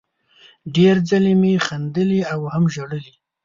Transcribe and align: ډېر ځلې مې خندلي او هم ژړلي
ډېر 0.75 0.95
ځلې 1.09 1.33
مې 1.41 1.53
خندلي 1.65 2.21
او 2.33 2.41
هم 2.53 2.63
ژړلي 2.73 3.13